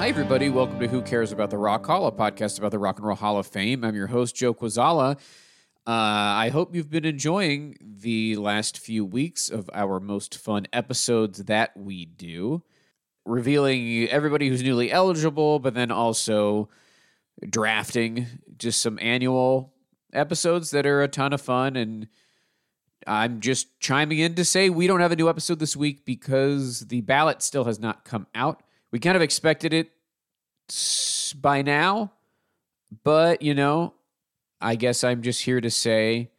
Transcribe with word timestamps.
Hi, 0.00 0.08
everybody. 0.08 0.48
Welcome 0.48 0.80
to 0.80 0.88
Who 0.88 1.02
Cares 1.02 1.30
About 1.30 1.50
the 1.50 1.58
Rock 1.58 1.84
Hall, 1.84 2.06
a 2.06 2.10
podcast 2.10 2.56
about 2.56 2.70
the 2.70 2.78
Rock 2.78 2.96
and 2.96 3.06
Roll 3.06 3.16
Hall 3.16 3.36
of 3.36 3.46
Fame. 3.46 3.84
I'm 3.84 3.94
your 3.94 4.06
host, 4.06 4.34
Joe 4.34 4.54
Quazala. 4.54 5.18
Uh, 5.86 5.90
I 5.90 6.48
hope 6.48 6.74
you've 6.74 6.88
been 6.88 7.04
enjoying 7.04 7.76
the 7.82 8.36
last 8.36 8.78
few 8.78 9.04
weeks 9.04 9.50
of 9.50 9.68
our 9.74 10.00
most 10.00 10.38
fun 10.38 10.66
episodes 10.72 11.44
that 11.44 11.76
we 11.76 12.06
do, 12.06 12.62
revealing 13.26 14.08
everybody 14.08 14.48
who's 14.48 14.62
newly 14.62 14.90
eligible, 14.90 15.58
but 15.58 15.74
then 15.74 15.90
also 15.90 16.70
drafting 17.46 18.26
just 18.56 18.80
some 18.80 18.98
annual 19.02 19.74
episodes 20.14 20.70
that 20.70 20.86
are 20.86 21.02
a 21.02 21.08
ton 21.08 21.34
of 21.34 21.42
fun. 21.42 21.76
And 21.76 22.08
I'm 23.06 23.40
just 23.40 23.78
chiming 23.80 24.18
in 24.18 24.34
to 24.36 24.46
say 24.46 24.70
we 24.70 24.86
don't 24.86 25.00
have 25.00 25.12
a 25.12 25.16
new 25.16 25.28
episode 25.28 25.58
this 25.58 25.76
week 25.76 26.06
because 26.06 26.86
the 26.88 27.02
ballot 27.02 27.42
still 27.42 27.64
has 27.64 27.78
not 27.78 28.06
come 28.06 28.26
out. 28.34 28.62
We 28.92 28.98
kind 28.98 29.16
of 29.16 29.22
expected 29.22 29.72
it 29.72 29.90
by 31.40 31.62
now, 31.62 32.12
but 33.04 33.42
you 33.42 33.54
know, 33.54 33.94
I 34.60 34.74
guess 34.74 35.04
I'm 35.04 35.22
just 35.22 35.42
here 35.42 35.60
to 35.60 35.70
say, 35.70 36.30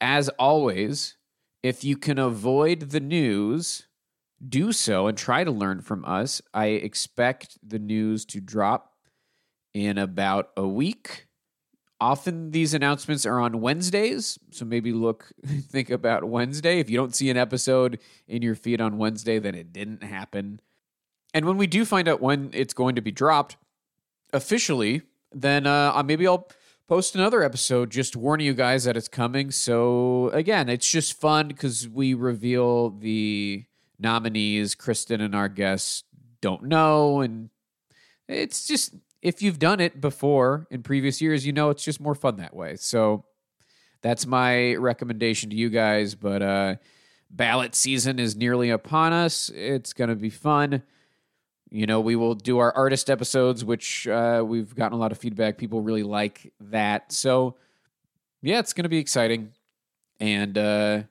as 0.00 0.28
always, 0.30 1.16
if 1.62 1.82
you 1.82 1.96
can 1.96 2.18
avoid 2.18 2.90
the 2.90 3.00
news, 3.00 3.86
do 4.46 4.72
so 4.72 5.06
and 5.06 5.16
try 5.16 5.44
to 5.44 5.50
learn 5.50 5.80
from 5.80 6.04
us. 6.04 6.42
I 6.52 6.66
expect 6.66 7.58
the 7.66 7.78
news 7.78 8.24
to 8.26 8.40
drop 8.40 8.92
in 9.72 9.98
about 9.98 10.50
a 10.56 10.66
week. 10.66 11.26
Often 11.98 12.50
these 12.50 12.74
announcements 12.74 13.24
are 13.24 13.40
on 13.40 13.62
Wednesdays, 13.62 14.38
so 14.50 14.66
maybe 14.66 14.92
look, 14.92 15.32
think 15.46 15.88
about 15.88 16.24
Wednesday. 16.24 16.78
If 16.78 16.90
you 16.90 16.98
don't 16.98 17.14
see 17.14 17.30
an 17.30 17.38
episode 17.38 17.98
in 18.28 18.42
your 18.42 18.54
feed 18.54 18.80
on 18.80 18.98
Wednesday, 18.98 19.38
then 19.38 19.54
it 19.54 19.72
didn't 19.72 20.02
happen. 20.02 20.60
And 21.34 21.44
when 21.44 21.56
we 21.56 21.66
do 21.66 21.84
find 21.84 22.08
out 22.08 22.20
when 22.20 22.50
it's 22.52 22.74
going 22.74 22.94
to 22.94 23.02
be 23.02 23.10
dropped 23.10 23.56
officially, 24.32 25.02
then 25.32 25.66
uh, 25.66 26.02
maybe 26.04 26.26
I'll 26.26 26.48
post 26.88 27.14
another 27.14 27.42
episode 27.42 27.90
just 27.90 28.16
warning 28.16 28.46
you 28.46 28.54
guys 28.54 28.84
that 28.84 28.96
it's 28.96 29.08
coming. 29.08 29.50
So 29.50 30.30
again, 30.30 30.68
it's 30.68 30.90
just 30.90 31.20
fun 31.20 31.48
because 31.48 31.88
we 31.88 32.14
reveal 32.14 32.90
the 32.90 33.64
nominees. 33.98 34.74
Kristen 34.74 35.20
and 35.20 35.34
our 35.34 35.48
guests 35.48 36.04
don't 36.40 36.64
know, 36.64 37.20
and 37.20 37.50
it's 38.28 38.66
just 38.66 38.94
if 39.22 39.42
you've 39.42 39.58
done 39.58 39.80
it 39.80 40.00
before 40.00 40.66
in 40.70 40.82
previous 40.82 41.20
years, 41.20 41.46
you 41.46 41.52
know 41.52 41.70
it's 41.70 41.84
just 41.84 42.00
more 42.00 42.14
fun 42.14 42.36
that 42.36 42.54
way. 42.54 42.76
So 42.76 43.24
that's 44.02 44.26
my 44.26 44.74
recommendation 44.74 45.50
to 45.50 45.56
you 45.56 45.68
guys. 45.68 46.14
But 46.14 46.42
uh, 46.42 46.76
ballot 47.30 47.74
season 47.74 48.18
is 48.18 48.36
nearly 48.36 48.70
upon 48.70 49.12
us. 49.12 49.50
It's 49.54 49.92
going 49.92 50.10
to 50.10 50.16
be 50.16 50.30
fun. 50.30 50.82
You 51.70 51.86
know, 51.86 52.00
we 52.00 52.16
will 52.16 52.34
do 52.34 52.58
our 52.58 52.74
artist 52.76 53.10
episodes, 53.10 53.64
which 53.64 54.06
uh, 54.06 54.44
we've 54.46 54.74
gotten 54.74 54.96
a 54.96 55.00
lot 55.00 55.12
of 55.12 55.18
feedback. 55.18 55.58
People 55.58 55.80
really 55.80 56.04
like 56.04 56.52
that. 56.60 57.12
So, 57.12 57.56
yeah, 58.40 58.60
it's 58.60 58.72
going 58.72 58.84
to 58.84 58.88
be 58.88 58.98
exciting. 58.98 59.52
And 60.20 60.56
uh, 60.56 61.02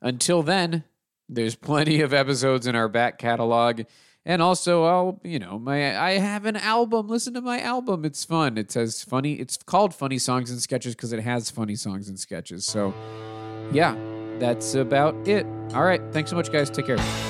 until 0.00 0.42
then, 0.42 0.84
there's 1.28 1.54
plenty 1.54 2.00
of 2.00 2.14
episodes 2.14 2.66
in 2.66 2.76
our 2.76 2.88
back 2.88 3.18
catalog. 3.18 3.82
And 4.24 4.42
also, 4.42 4.84
I'll, 4.84 5.20
you 5.24 5.38
know, 5.38 5.58
my 5.58 5.98
I 5.98 6.18
have 6.18 6.44
an 6.44 6.56
album. 6.56 7.08
Listen 7.08 7.34
to 7.34 7.40
my 7.40 7.60
album. 7.60 8.04
It's 8.04 8.24
fun. 8.24 8.58
It 8.58 8.70
says 8.70 9.02
funny. 9.02 9.34
It's 9.34 9.56
called 9.56 9.94
Funny 9.94 10.18
Songs 10.18 10.50
and 10.50 10.60
Sketches 10.60 10.94
because 10.94 11.12
it 11.12 11.20
has 11.20 11.50
funny 11.50 11.74
songs 11.74 12.08
and 12.08 12.18
sketches. 12.18 12.66
So, 12.66 12.92
yeah, 13.72 13.96
that's 14.38 14.74
about 14.74 15.26
it. 15.26 15.46
All 15.74 15.84
right. 15.84 16.02
Thanks 16.12 16.30
so 16.30 16.36
much, 16.36 16.52
guys. 16.52 16.68
Take 16.68 16.86
care. 16.86 17.29